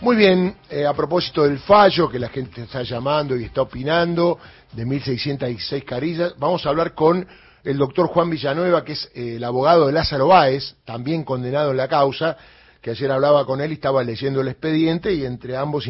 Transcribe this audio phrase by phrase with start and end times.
[0.00, 4.38] Muy bien, eh, a propósito del fallo que la gente está llamando y está opinando
[4.72, 7.26] de 1606 carillas, vamos a hablar con
[7.62, 11.76] el doctor Juan Villanueva, que es eh, el abogado de Lázaro Báez, también condenado en
[11.76, 12.36] la causa,
[12.82, 15.88] que ayer hablaba con él y estaba leyendo el expediente y entre ambos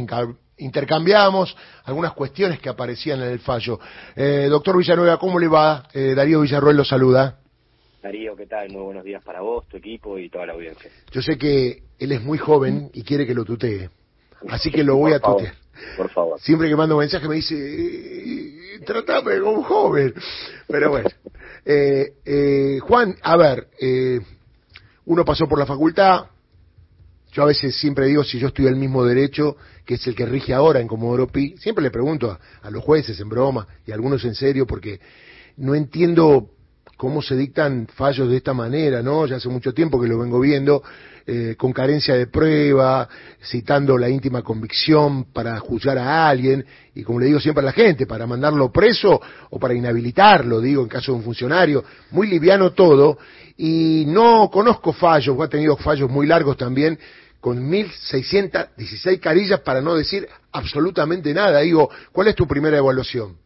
[0.58, 3.80] intercambiamos algunas cuestiones que aparecían en el fallo.
[4.14, 5.82] Eh, doctor Villanueva, ¿cómo le va?
[5.92, 7.38] Darío Villarroel lo saluda.
[8.04, 8.68] Darío, ¿qué tal?
[8.68, 10.90] Muy buenos días para vos, tu equipo y toda la audiencia.
[11.10, 13.88] Yo sé que él es muy joven y quiere que lo tutee,
[14.46, 15.54] así que lo voy a tutear.
[15.96, 16.38] Por favor.
[16.38, 20.14] Siempre que mando mensaje me dice, eh, tratame como un joven.
[20.68, 21.08] Pero bueno.
[21.66, 23.68] Eh, eh, Juan, a ver,
[25.06, 26.26] uno pasó por la facultad,
[27.32, 30.26] yo a veces siempre digo si yo estudio el mismo derecho, que es el que
[30.26, 33.92] rige ahora en Comodoro Pi, siempre le pregunto a, a, los jueces en broma y
[33.92, 35.00] a algunos en serio porque
[35.56, 36.53] no entiendo
[36.96, 39.26] cómo se dictan fallos de esta manera, ¿no?
[39.26, 40.82] Ya hace mucho tiempo que lo vengo viendo,
[41.26, 43.08] eh, con carencia de prueba,
[43.42, 47.72] citando la íntima convicción para juzgar a alguien, y como le digo siempre a la
[47.72, 49.20] gente, para mandarlo preso
[49.50, 53.18] o para inhabilitarlo, digo, en caso de un funcionario, muy liviano todo,
[53.56, 56.98] y no conozco fallos, ha tenido fallos muy largos también,
[57.40, 61.60] con 1.616 carillas para no decir absolutamente nada.
[61.60, 63.43] Digo, ¿cuál es tu primera evaluación?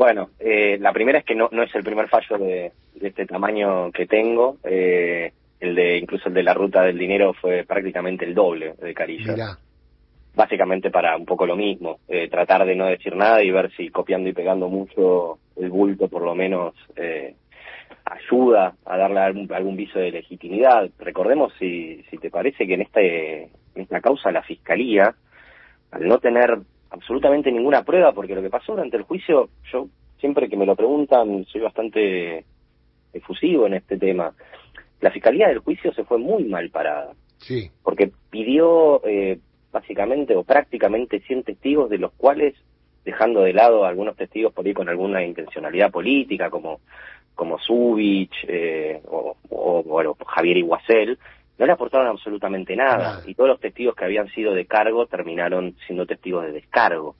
[0.00, 3.92] Bueno, eh, la primera es que no, no es el primer fallo de, este tamaño
[3.92, 4.56] que tengo.
[4.64, 8.94] Eh, el de incluso el de la ruta del dinero fue prácticamente el doble de
[8.94, 9.58] Carilla.
[10.34, 13.90] Básicamente para un poco lo mismo, eh, tratar de no decir nada y ver si
[13.90, 17.34] copiando y pegando mucho el bulto por lo menos eh,
[18.06, 20.88] ayuda a darle algún, algún, viso de legitimidad.
[20.98, 25.14] Recordemos, si, si te parece, que en, este, en esta causa la Fiscalía,
[25.90, 26.58] al no tener
[26.90, 29.88] absolutamente ninguna prueba, porque lo que pasó durante el juicio, yo
[30.18, 32.44] siempre que me lo preguntan, soy bastante
[33.12, 34.32] efusivo en este tema.
[35.00, 37.12] La fiscalía del juicio se fue muy mal parada.
[37.38, 37.70] Sí.
[37.82, 39.38] Porque pidió eh,
[39.72, 42.54] básicamente o prácticamente 100 testigos, de los cuales,
[43.04, 46.80] dejando de lado algunos testigos por ahí con alguna intencionalidad política, como,
[47.34, 51.18] como Zubich eh, o, o, bueno, Javier Iguacel,
[51.60, 55.76] no le aportaron absolutamente nada, y todos los testigos que habían sido de cargo terminaron
[55.86, 57.16] siendo testigos de descargo.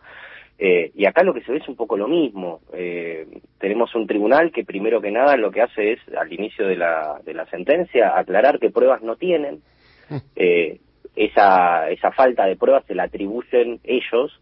[0.58, 2.60] Eh, y acá lo que se ve es un poco lo mismo.
[2.72, 3.26] Eh,
[3.58, 7.20] tenemos un tribunal que primero que nada lo que hace es, al inicio de la,
[7.22, 9.60] de la sentencia, aclarar que pruebas no tienen.
[10.34, 10.80] Eh,
[11.14, 14.40] esa, esa falta de pruebas se la atribuyen ellos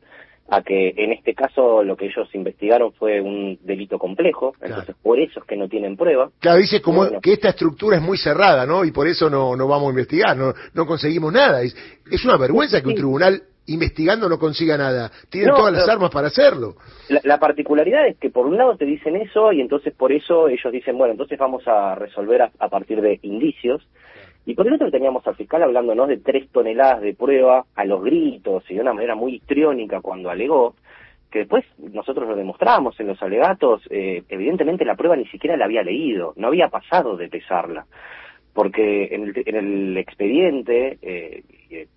[0.51, 5.19] a que en este caso lo que ellos investigaron fue un delito complejo, entonces por
[5.19, 6.31] eso es que no tienen prueba.
[6.41, 8.85] Claro, dice como que esta estructura es muy cerrada, ¿no?
[8.85, 11.63] Y por eso no, no vamos a investigar, no, no conseguimos nada.
[11.63, 11.77] Es,
[12.11, 15.11] es una vergüenza que un tribunal investigando no consiga nada.
[15.29, 16.77] Tienen todas las armas para hacerlo.
[17.09, 20.49] La, la, particularidad es que por un lado te dicen eso y entonces por eso
[20.49, 23.87] ellos dicen, bueno, entonces vamos a resolver a, a partir de indicios.
[24.47, 28.03] Y por el otro teníamos al fiscal hablándonos de tres toneladas de prueba a los
[28.03, 30.75] gritos y de una manera muy histriónica cuando alegó,
[31.31, 35.67] que después nosotros lo demostramos en los alegatos, eh, evidentemente la prueba ni siquiera la
[35.67, 37.87] había leído, no había pasado de pesarla,
[38.55, 41.43] porque en el, en el expediente, eh,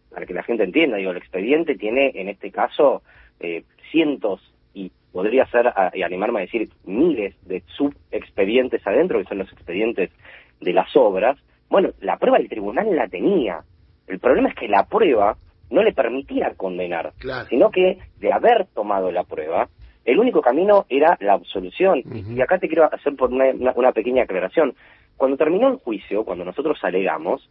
[0.09, 3.01] para que la gente entienda, digo, el expediente tiene en este caso
[3.39, 4.41] eh, cientos
[4.73, 10.11] y podría ser, y animarme a decir, miles de subexpedientes adentro, que son los expedientes
[10.59, 11.37] de las obras,
[11.71, 13.61] bueno, la prueba del tribunal la tenía.
[14.05, 15.37] El problema es que la prueba
[15.69, 17.13] no le permitía condenar,
[17.49, 19.69] sino que de haber tomado la prueba,
[20.03, 22.03] el único camino era la absolución.
[22.35, 24.75] Y acá te quiero hacer por una, una, pequeña aclaración.
[25.15, 27.49] Cuando terminó el juicio, cuando nosotros alegamos,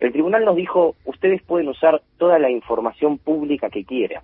[0.00, 4.22] el tribunal nos dijo, ustedes pueden usar toda la información pública que quieran.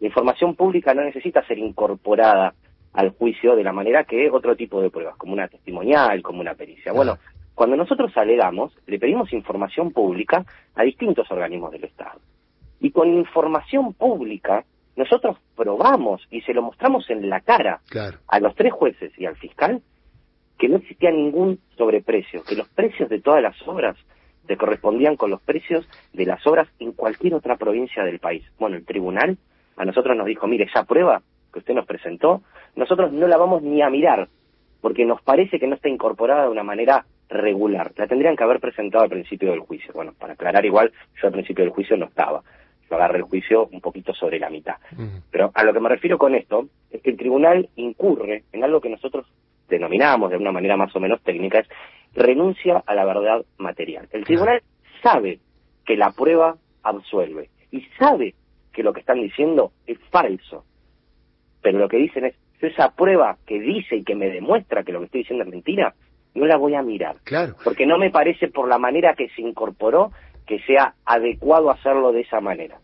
[0.00, 2.52] La información pública no necesita ser incorporada
[2.92, 6.54] al juicio de la manera que otro tipo de pruebas, como una testimonial, como una
[6.54, 6.92] pericia.
[6.92, 7.16] Bueno,
[7.54, 12.20] cuando nosotros alegamos, le pedimos información pública a distintos organismos del Estado.
[12.80, 14.64] Y con información pública,
[14.96, 17.80] nosotros probamos y se lo mostramos en la cara
[18.26, 19.82] a los tres jueces y al fiscal
[20.58, 23.96] que no existía ningún sobreprecio, que los precios de todas las obras
[24.46, 28.44] se correspondían con los precios de las obras en cualquier otra provincia del país.
[28.58, 29.38] Bueno, el tribunal
[29.76, 31.22] a nosotros nos dijo, mire, esa prueba
[31.52, 32.42] que usted nos presentó,
[32.76, 34.28] nosotros no la vamos ni a mirar,
[34.80, 37.92] porque nos parece que no está incorporada de una manera regular.
[37.96, 39.92] La tendrían que haber presentado al principio del juicio.
[39.94, 42.42] Bueno, para aclarar igual, yo al principio del juicio no estaba.
[42.88, 44.76] Yo agarré el juicio un poquito sobre la mitad.
[45.30, 48.80] Pero a lo que me refiero con esto es que el tribunal incurre en algo
[48.80, 49.26] que nosotros
[49.68, 51.68] denominamos de una manera más o menos técnica, es
[52.14, 54.06] renuncia a la verdad material.
[54.12, 54.62] El tribunal
[55.02, 55.40] sabe
[55.86, 58.34] que la prueba absuelve y sabe
[58.72, 60.64] que lo que están diciendo es falso.
[61.62, 65.00] Pero lo que dicen es, esa prueba que dice y que me demuestra que lo
[65.00, 65.94] que estoy diciendo es mentira,
[66.34, 67.16] no la voy a mirar.
[67.24, 67.54] Claro.
[67.62, 70.12] Porque no me parece por la manera que se incorporó
[70.46, 72.78] que sea adecuado hacerlo de esa manera.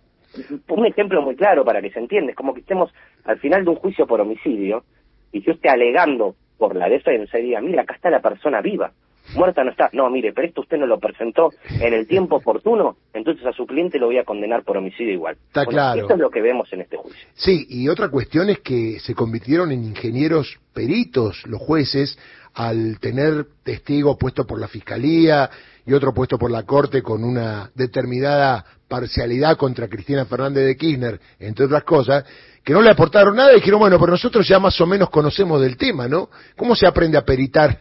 [0.68, 2.92] Un ejemplo muy claro para que se entienda, es como que estemos
[3.24, 4.84] al final de un juicio por homicidio
[5.32, 8.92] y yo esté alegando por la defensa y diga, mira, acá está la persona viva,
[9.34, 9.90] muerta no está.
[9.92, 13.66] No, mire, pero esto usted no lo presentó en el tiempo oportuno, entonces a su
[13.66, 15.36] cliente lo voy a condenar por homicidio igual.
[15.46, 16.00] Está claro.
[16.00, 17.28] Esto es lo que vemos en este juicio.
[17.34, 22.19] Sí, y otra cuestión es que se convirtieron en ingenieros peritos los jueces
[22.54, 25.48] al tener testigo puesto por la fiscalía
[25.86, 31.20] y otro puesto por la corte con una determinada parcialidad contra Cristina Fernández de Kirchner,
[31.38, 32.24] entre otras cosas,
[32.64, 35.60] que no le aportaron nada y dijeron, bueno, pero nosotros ya más o menos conocemos
[35.60, 36.31] del tema, ¿no?
[36.56, 37.78] ¿Cómo se aprende a peritar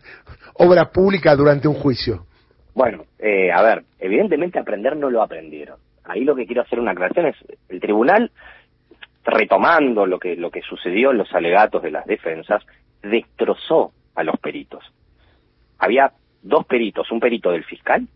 [0.58, 2.26] obra pública durante un juicio?
[2.74, 5.80] Bueno, eh, a ver, evidentemente aprender no lo aprendieron.
[6.04, 7.36] Ahí lo que quiero hacer una aclaración es,
[7.70, 8.32] el tribunal,
[9.26, 12.64] retomando lo que, lo que sucedió en los alegatos de las defensas,
[13.02, 14.84] destrozó a los peritos.
[15.80, 16.12] Había
[16.42, 18.08] dos peritos, un perito del fiscal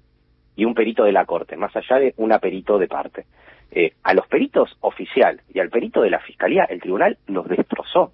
[0.56, 3.26] y un perito de la corte, más allá de un perito de parte.
[3.72, 8.12] Eh, a los peritos oficial y al perito de la fiscalía, el tribunal los destrozó.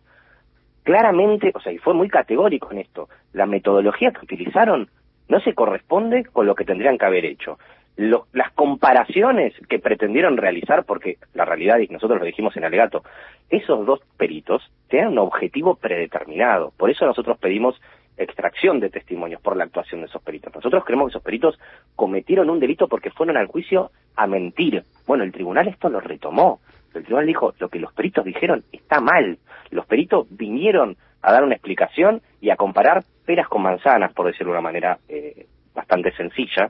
[0.88, 4.88] Claramente, o sea, y fue muy categórico en esto, la metodología que utilizaron
[5.28, 7.60] no se corresponde con lo que tendrían que haber hecho.
[7.98, 13.04] las comparaciones que pretendieron realizar, porque la realidad, y nosotros lo dijimos en alegato,
[13.50, 16.72] esos dos peritos tenían un objetivo predeterminado.
[16.78, 17.76] Por eso nosotros pedimos
[18.16, 20.56] extracción de testimonios por la actuación de esos peritos.
[20.56, 21.60] Nosotros creemos que esos peritos
[21.98, 24.86] cometieron un delito porque fueron al juicio a mentir.
[25.06, 26.62] Bueno, el tribunal esto lo retomó.
[26.98, 29.38] El tribunal dijo, lo que los peritos dijeron está mal.
[29.72, 34.54] Los peritos vinieron a dar una explicación y a comparar peras con manzanas, por decirlo
[34.54, 36.70] de una manera eh, bastante sencilla,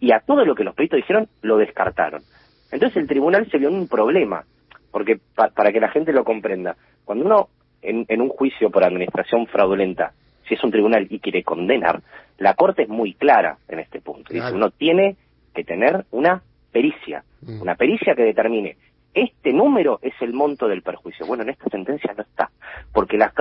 [0.00, 2.22] y a todo lo que los peritos dijeron lo descartaron.
[2.70, 4.44] Entonces el tribunal se vio en un problema,
[4.90, 7.48] porque para que la gente lo comprenda, cuando uno
[7.82, 10.12] en, en un juicio por administración fraudulenta
[10.48, 12.02] si es un tribunal y quiere condenar,
[12.38, 14.32] la Corte es muy clara en este punto.
[14.32, 15.16] Dice, uno tiene
[15.54, 16.42] que tener una
[16.72, 17.60] pericia, mm.
[17.60, 18.76] una pericia que determine
[19.14, 21.26] este número es el monto del perjuicio.
[21.26, 22.50] Bueno, en esta sentencia no está,
[22.92, 23.32] porque la,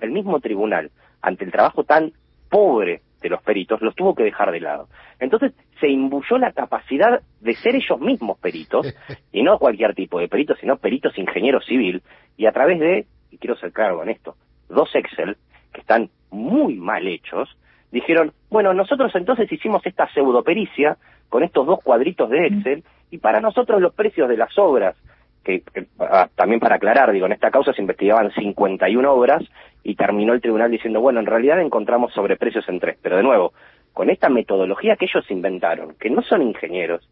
[0.00, 0.90] el mismo tribunal,
[1.22, 2.12] ante el trabajo tan
[2.50, 4.88] pobre de los peritos, los tuvo que dejar de lado.
[5.18, 8.86] Entonces se imbuyó la capacidad de ser ellos mismos peritos,
[9.32, 12.02] y no cualquier tipo de peritos, sino peritos ingenieros civil,
[12.36, 14.36] y a través de, y quiero ser claro en esto,
[14.68, 15.36] dos Excel,
[15.72, 17.56] que están muy mal hechos,
[17.90, 20.96] dijeron, bueno, nosotros entonces hicimos esta pseudopericia
[21.28, 24.96] con estos dos cuadritos de Excel y para nosotros los precios de las obras,
[25.44, 25.62] que,
[26.00, 29.44] ah, también para aclarar, digo, en esta causa se investigaban 51 obras
[29.84, 33.52] y terminó el tribunal diciendo, bueno, en realidad encontramos sobreprecios en tres, pero de nuevo,
[33.92, 37.08] con esta metodología que ellos inventaron, que no son ingenieros,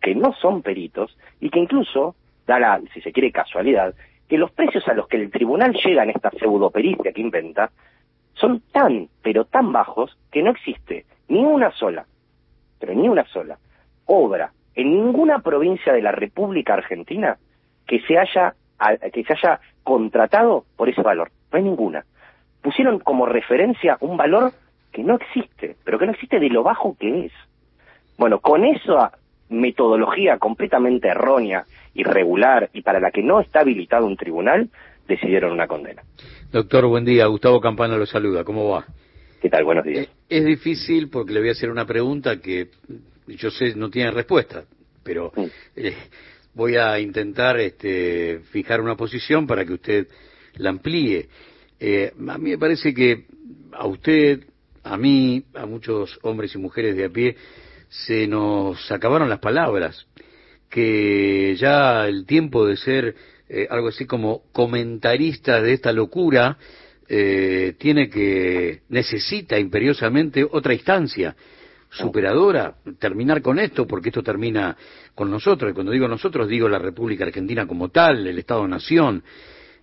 [0.00, 2.14] que no son peritos y que incluso,
[2.46, 3.94] da la, si se quiere, casualidad,
[4.28, 7.70] que los precios a los que el tribunal llega en esta pseudopericia que inventa
[8.34, 12.06] son tan, pero tan bajos que no existe ni una sola,
[12.78, 13.58] pero ni una sola,
[14.06, 17.36] obra en ninguna provincia de la República Argentina
[17.86, 18.54] que se haya,
[19.12, 21.30] que se haya contratado por ese valor.
[21.52, 22.04] No hay ninguna.
[22.62, 24.52] Pusieron como referencia un valor
[24.92, 27.32] que no existe, pero que no existe de lo bajo que es.
[28.18, 29.12] Bueno, con esa
[29.48, 31.64] metodología completamente errónea,
[31.94, 34.70] irregular y para la que no está habilitado un tribunal,
[35.08, 36.02] decidieron una condena.
[36.52, 37.26] Doctor, buen día.
[37.26, 38.44] Gustavo Campana lo saluda.
[38.44, 38.84] ¿Cómo va?
[39.40, 39.64] ¿Qué tal?
[39.64, 40.06] Buenos días.
[40.06, 42.68] Eh, es difícil porque le voy a hacer una pregunta que
[43.26, 44.64] yo sé no tiene respuesta,
[45.02, 45.32] pero
[45.76, 45.96] eh,
[46.54, 50.08] voy a intentar este, fijar una posición para que usted
[50.56, 51.28] la amplíe.
[51.78, 53.26] Eh, a mí me parece que
[53.72, 54.44] a usted,
[54.84, 57.36] a mí, a muchos hombres y mujeres de a pie,
[57.88, 60.06] se nos acabaron las palabras,
[60.70, 63.14] que ya el tiempo de ser
[63.48, 66.56] eh, algo así como comentarista de esta locura,
[67.08, 71.36] eh, tiene que, necesita imperiosamente otra instancia
[71.92, 74.76] superadora, terminar con esto, porque esto termina
[75.14, 79.22] con nosotros, y cuando digo nosotros digo la República Argentina como tal, el Estado-Nación.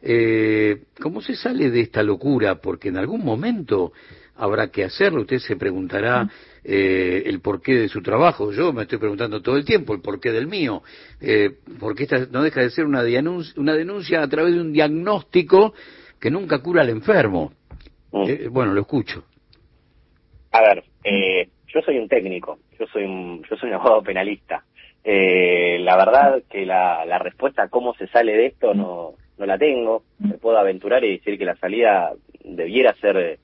[0.01, 2.55] Eh, ¿Cómo se sale de esta locura?
[2.55, 3.91] Porque en algún momento
[4.37, 5.21] habrá que hacerlo.
[5.21, 6.27] Usted se preguntará
[6.63, 8.51] eh, el porqué de su trabajo.
[8.51, 10.81] Yo me estoy preguntando todo el tiempo el porqué del mío.
[11.19, 14.71] Eh, porque esta no deja de ser una denuncia, una denuncia a través de un
[14.71, 15.73] diagnóstico
[16.19, 17.53] que nunca cura al enfermo.
[18.11, 18.23] Mm.
[18.27, 19.25] Eh, bueno, lo escucho.
[20.51, 24.63] A ver, eh, yo soy un técnico, yo soy un, yo soy un abogado penalista.
[25.03, 29.45] Eh, la verdad que la, la respuesta a cómo se sale de esto no, no
[29.45, 30.03] la tengo.
[30.19, 32.11] Me puedo aventurar y decir que la salida
[32.43, 33.39] debiera ser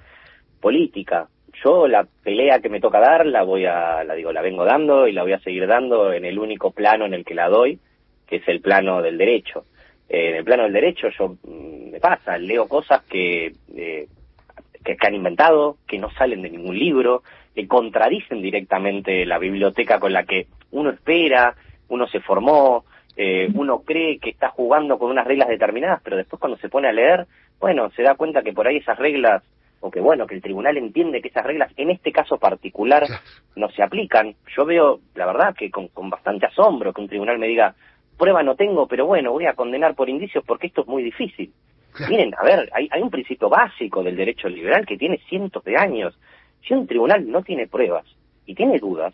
[0.60, 1.28] política.
[1.64, 5.08] Yo la pelea que me toca dar la voy a, la digo, la vengo dando
[5.08, 7.80] y la voy a seguir dando en el único plano en el que la doy,
[8.28, 9.66] que es el plano del derecho.
[10.10, 14.08] Eh, en el plano del derecho yo mm, me pasa, leo cosas que, eh,
[14.84, 17.24] que, que han inventado, que no salen de ningún libro,
[17.56, 21.56] que contradicen directamente la biblioteca con la que uno espera,
[21.88, 22.84] uno se formó,
[23.16, 26.90] eh, uno cree que está jugando con unas reglas determinadas, pero después cuando se pone
[26.90, 27.28] a leer,
[27.60, 29.42] bueno, se da cuenta que por ahí esas reglas,
[29.80, 33.06] o que bueno, que el tribunal entiende que esas reglas en este caso particular
[33.56, 34.36] no se aplican.
[34.56, 37.74] Yo veo, la verdad, que con, con bastante asombro que un tribunal me diga,
[38.18, 41.54] prueba no tengo, pero bueno, voy a condenar por indicios porque esto es muy difícil.
[42.10, 45.78] Miren, a ver, hay, hay un principio básico del derecho liberal que tiene cientos de
[45.78, 46.18] años.
[46.68, 48.06] Si un tribunal no tiene pruebas
[48.46, 49.14] y tiene dudas,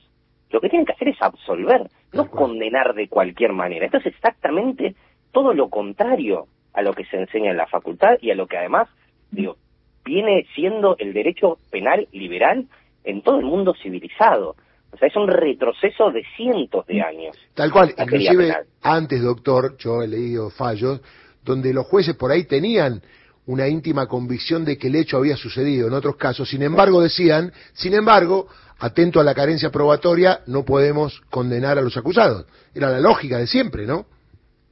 [0.50, 3.86] lo que tienen que hacer es absolver, no condenar de cualquier manera.
[3.86, 4.96] Esto es exactamente
[5.32, 8.58] todo lo contrario a lo que se enseña en la facultad y a lo que
[8.58, 8.90] además,
[9.32, 9.58] digo,
[10.04, 12.68] viene siendo el derecho penal liberal
[13.04, 14.56] en todo el mundo civilizado.
[14.92, 17.38] O sea, es un retroceso de cientos de años.
[17.54, 21.02] Tal cual, inclusive antes, doctor, yo he leído fallos
[21.44, 23.02] donde los jueces por ahí tenían
[23.48, 26.50] una íntima convicción de que el hecho había sucedido en otros casos.
[26.50, 28.48] Sin embargo, decían, sin embargo,
[28.80, 32.46] atento a la carencia probatoria, no podemos condenar a los acusados.
[32.74, 34.06] Era la lógica de siempre, ¿no?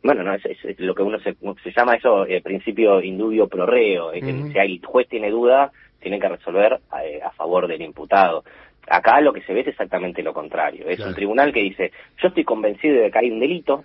[0.01, 0.43] Bueno, no, es,
[0.77, 1.35] lo que uno se,
[1.75, 4.13] llama eso el eh, principio indubio pro reo.
[4.13, 8.43] Si el juez tiene duda, tiene que resolver eh, a favor del imputado.
[8.89, 10.87] Acá lo que se ve es exactamente lo contrario.
[10.87, 13.83] Es un tribunal que dice, yo estoy convencido de que hay un delito,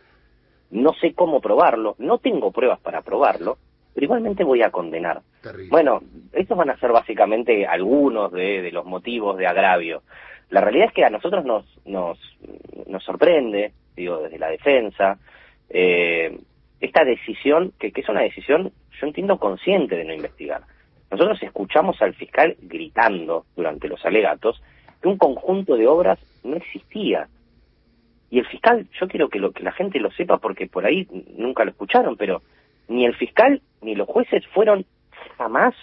[0.71, 3.59] no sé cómo probarlo, no tengo pruebas para probarlo,
[3.94, 5.22] pero igualmente voy a condenar.
[5.70, 10.02] Bueno, estos van a ser básicamente algunos de, los motivos de agravio.
[10.50, 12.18] La realidad es que a nosotros nos, nos,
[12.86, 15.18] nos sorprende, digo, desde la defensa,
[15.70, 16.38] eh,
[16.80, 20.62] esta decisión, que, que es una decisión, yo entiendo, consciente de no investigar.
[21.10, 24.60] Nosotros escuchamos al fiscal gritando durante los alegatos
[25.00, 27.28] que un conjunto de obras no existía.
[28.30, 31.06] Y el fiscal, yo quiero que, lo, que la gente lo sepa porque por ahí
[31.36, 32.42] nunca lo escucharon, pero
[32.88, 34.85] ni el fiscal ni los jueces fueron
[35.37, 35.75] jamás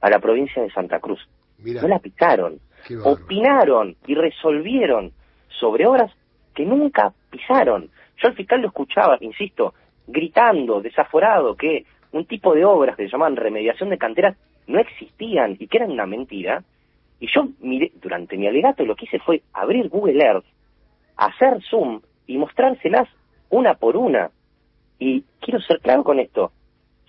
[0.00, 1.20] a la provincia de Santa Cruz.
[1.58, 2.58] no la pisaron.
[3.04, 5.12] Opinaron y resolvieron
[5.60, 6.10] sobre obras
[6.54, 7.90] que nunca pisaron.
[8.20, 9.74] Yo al fiscal lo escuchaba, insisto,
[10.06, 14.36] gritando, desaforado, que un tipo de obras que se llamaban remediación de canteras
[14.66, 16.62] no existían y que eran una mentira,
[17.20, 20.44] y yo miré, durante mi alegato lo que hice fue abrir Google Earth,
[21.16, 23.08] hacer zoom y mostrárselas
[23.48, 24.30] una por una.
[25.02, 26.52] Y quiero ser claro con esto.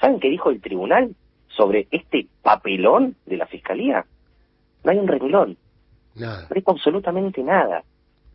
[0.02, 1.16] ¿Saben qué dijo el tribunal
[1.48, 4.04] sobre este papelón de la fiscalía?
[4.84, 5.58] No hay un renglón.
[6.16, 6.48] Nada.
[6.50, 7.84] No hay absolutamente nada.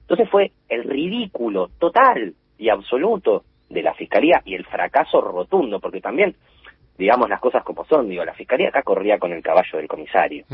[0.02, 6.00] Entonces fue el ridículo total y absoluto de la fiscalía y el fracaso rotundo, porque
[6.00, 6.36] también
[6.96, 10.44] digamos las cosas como son, digo, la fiscalía acá corría con el caballo del comisario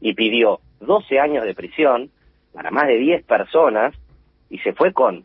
[0.00, 2.10] y pidió 12 años de prisión
[2.52, 3.94] para más de 10 personas
[4.50, 5.24] y se fue con,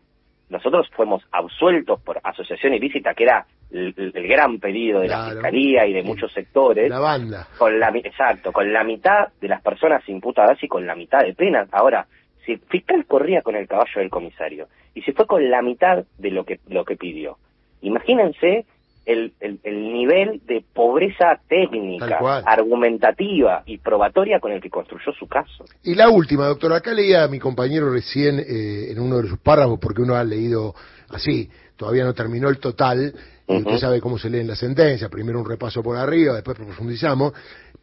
[0.53, 5.93] nosotros fuimos absueltos por asociación ilícita, que era el, gran pedido de la fiscalía y
[5.93, 6.89] de muchos sectores.
[6.89, 7.47] La banda.
[7.57, 11.33] Con la, exacto, con la mitad de las personas imputadas y con la mitad de
[11.33, 11.67] penas.
[11.71, 12.05] Ahora,
[12.45, 16.05] si el fiscal corría con el caballo del comisario y se fue con la mitad
[16.19, 17.37] de lo que, lo que pidió,
[17.81, 18.65] imagínense
[19.05, 25.65] el, el, nivel de pobreza técnica, argumentativa y probatoria con el que construyó su caso.
[25.83, 29.39] Y la última, doctor, acá leía a mi compañero recién eh, en uno de sus
[29.39, 30.73] párrafos, porque uno ha leído
[31.09, 33.13] así, todavía no terminó el total,
[33.47, 37.33] y usted sabe cómo se leen las sentencias, primero un repaso por arriba, después profundizamos,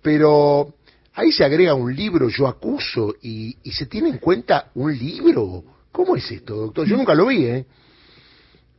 [0.00, 0.74] pero
[1.14, 5.64] ahí se agrega un libro, yo acuso, y, y se tiene en cuenta un libro.
[5.92, 6.86] ¿Cómo es esto, doctor?
[6.86, 7.66] Yo nunca lo vi, ¿eh?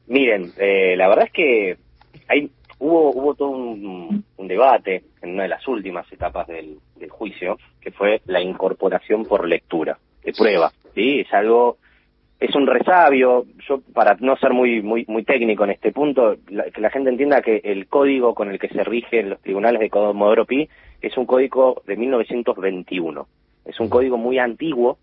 [0.07, 1.77] Miren, eh, la verdad es que
[2.31, 6.77] hay, hubo, hubo todo un, debate en una de las últimas etapas del,
[7.09, 10.71] juicio, que fue la incorporación por lectura, de prueba.
[10.93, 11.21] ¿sí?
[11.21, 11.77] Es algo,
[12.39, 16.81] es un resabio, yo para no ser muy, muy, muy técnico en este punto, que
[16.81, 20.45] la gente entienda que el código con el que se rigen los tribunales de Comodoro
[20.45, 20.67] Pi
[21.01, 23.27] es un código de 1921.
[23.65, 24.97] Es un código muy antiguo,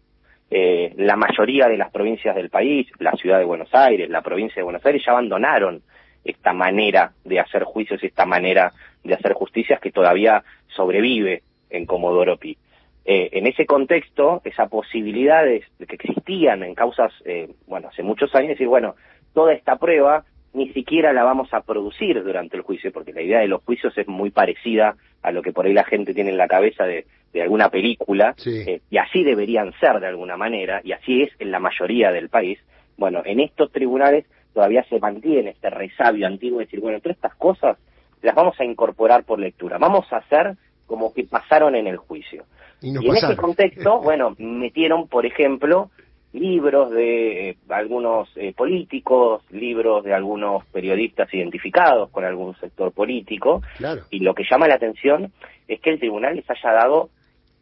[0.50, 4.56] eh, la mayoría de las provincias del país, la ciudad de Buenos Aires, la provincia
[4.56, 5.82] de Buenos Aires ya abandonaron
[6.30, 8.72] esta manera de hacer juicios y esta manera
[9.04, 12.56] de hacer justicias que todavía sobrevive en Comodoro Pi.
[13.04, 18.34] Eh, en ese contexto, esa posibilidad de, que existían en causas, eh, bueno, hace muchos
[18.34, 18.96] años, decir, bueno,
[19.32, 23.40] toda esta prueba ni siquiera la vamos a producir durante el juicio, porque la idea
[23.40, 26.36] de los juicios es muy parecida a lo que por ahí la gente tiene en
[26.36, 27.06] la cabeza de,
[27.40, 31.60] alguna película, eh, y así deberían ser de alguna manera, y así es en la
[31.60, 32.58] mayoría del país.
[32.96, 37.34] Bueno, en estos tribunales todavía se mantiene este resabio antiguo de decir, bueno, todas estas
[37.36, 37.78] cosas
[38.22, 42.44] las vamos a incorporar por lectura, vamos a hacer como que pasaron en el juicio.
[42.80, 45.90] Y, en ese contexto, bueno, metieron, por ejemplo,
[46.32, 53.62] libros de eh, algunos eh, políticos, libros de algunos periodistas identificados con algún sector político,
[54.10, 55.32] y lo que llama la atención
[55.66, 57.10] es que el tribunal les haya dado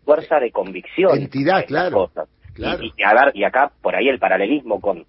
[0.05, 1.19] fuerza de convicción.
[1.19, 2.11] Entidad, claro.
[2.57, 5.05] Y, y, a ver, y acá por ahí el paralelismo con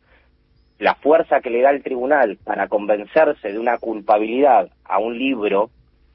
[0.79, 5.69] la fuerza que le da el tribunal para convencerse de una culpabilidad a un libro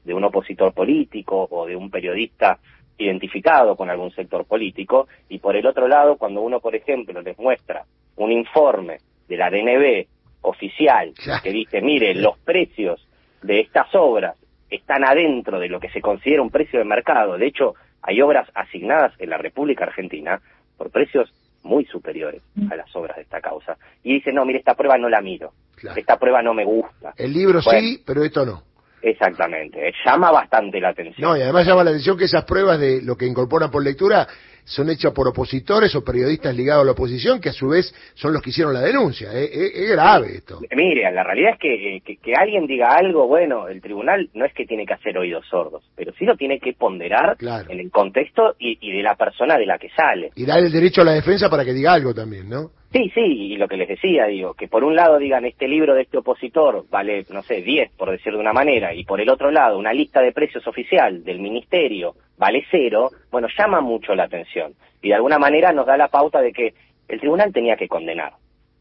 [0.05, 2.59] de un opositor político o de un periodista
[2.97, 7.37] identificado con algún sector político, y por el otro lado, cuando uno, por ejemplo, les
[7.39, 7.85] muestra
[8.17, 10.07] un informe de la DNB
[10.41, 13.07] oficial que dice, mire, los precios
[13.41, 14.37] de estas obras
[14.69, 18.49] están adentro de lo que se considera un precio de mercado, de hecho, hay obras
[18.53, 20.41] asignadas en la República Argentina
[20.77, 23.77] por precios muy superiores a las obras de esta causa.
[24.03, 25.53] Y dice, no, mire, esta prueba no la miro,
[25.95, 27.13] esta prueba no me gusta.
[27.17, 28.63] El libro sí, pero esto no.
[29.01, 31.29] Exactamente, llama bastante la atención.
[31.29, 34.27] No, y además llama la atención que esas pruebas de lo que incorporan por lectura
[34.65, 38.33] son hechas por opositores o periodistas ligados a la oposición, que a su vez son
[38.33, 39.31] los que hicieron la denuncia.
[39.33, 40.59] Es, grave esto.
[40.75, 44.65] Mire, la realidad es que, que, alguien diga algo, bueno, el tribunal no es que
[44.65, 47.37] tiene que hacer oídos sordos, pero sí lo tiene que ponderar
[47.69, 50.31] en el contexto y, y de la persona de la que sale.
[50.35, 52.71] Y dar el derecho a la defensa para que diga algo también, ¿no?
[52.93, 55.95] Sí, sí, y lo que les decía, digo, que por un lado digan este libro
[55.95, 59.29] de este opositor vale, no sé, 10 por decir de una manera, y por el
[59.29, 64.25] otro lado una lista de precios oficial del ministerio vale cero, bueno, llama mucho la
[64.25, 64.75] atención.
[65.01, 66.75] Y de alguna manera nos da la pauta de que
[67.07, 68.33] el tribunal tenía que condenar.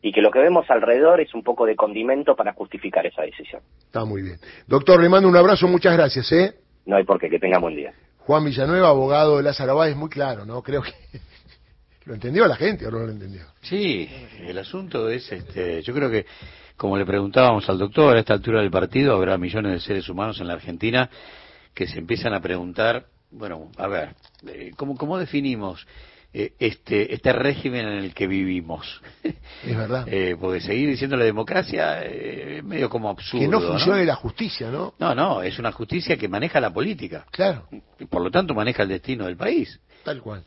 [0.03, 3.63] Y que lo que vemos alrededor es un poco de condimento para justificar esa decisión.
[3.79, 4.37] Está muy bien.
[4.67, 6.55] Doctor, le mando un abrazo, muchas gracias, ¿eh?
[6.85, 7.95] No hay por qué, que tenga buen día.
[8.19, 10.61] Juan Villanueva, abogado de Lázaro es muy claro, ¿no?
[10.63, 10.91] Creo que
[12.05, 13.43] ¿Lo entendió la gente o no lo entendió?
[13.63, 14.09] Sí,
[14.41, 16.27] el asunto es, este, yo creo que,
[16.77, 20.41] como le preguntábamos al doctor, a esta altura del partido habrá millones de seres humanos
[20.41, 21.09] en la Argentina
[21.75, 24.15] que se empiezan a preguntar, bueno, a ver,
[24.47, 25.87] eh, ¿cómo, cómo definimos
[26.35, 29.01] eh, este, este régimen en el que vivimos?
[29.65, 30.07] Es verdad.
[30.09, 33.43] eh, porque seguir diciendo la democracia eh, es medio como absurdo.
[33.45, 34.95] Que no funcione la justicia, ¿no?
[34.99, 37.27] No, no, es una justicia que maneja la política.
[37.31, 37.69] Claro.
[38.01, 39.79] Y por lo tanto maneja el destino del país.
[40.05, 40.43] Tal cual.